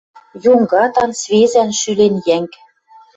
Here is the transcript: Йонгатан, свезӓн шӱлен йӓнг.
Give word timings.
Йонгатан, 0.43 1.11
свезӓн 1.21 1.69
шӱлен 1.79 2.15
йӓнг. 2.27 2.51